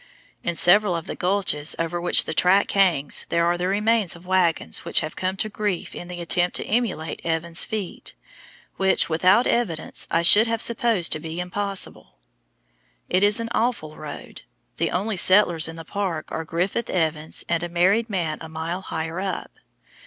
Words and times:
In 0.43 0.55
several 0.55 0.95
of 0.95 1.05
the 1.05 1.15
gulches 1.15 1.75
over 1.77 2.01
which 2.01 2.23
the 2.25 2.33
track 2.33 2.71
hangs 2.71 3.27
there 3.29 3.45
are 3.45 3.55
the 3.55 3.67
remains 3.67 4.15
of 4.15 4.25
wagons 4.25 4.83
which 4.83 5.01
have 5.01 5.15
come 5.15 5.37
to 5.37 5.47
grief 5.47 5.93
in 5.93 6.07
the 6.07 6.21
attempt 6.21 6.55
to 6.55 6.65
emulate 6.65 7.23
Evans's 7.23 7.63
feat, 7.65 8.15
which 8.77 9.09
without 9.09 9.45
evidence, 9.45 10.07
I 10.09 10.23
should 10.23 10.47
have 10.47 10.59
supposed 10.59 11.11
to 11.11 11.19
be 11.19 11.39
impossible. 11.39 12.17
It 13.09 13.21
is 13.21 13.39
an 13.39 13.49
awful 13.51 13.95
road. 13.95 14.41
The 14.77 14.89
only 14.89 15.17
settlers 15.17 15.67
in 15.67 15.75
the 15.75 15.85
park 15.85 16.25
are 16.31 16.45
Griffith 16.45 16.89
Evans, 16.89 17.45
and 17.47 17.61
a 17.61 17.69
married 17.69 18.09
man 18.09 18.39
a 18.41 18.49
mile 18.49 18.81
higher 18.81 19.19
up. 19.19 19.51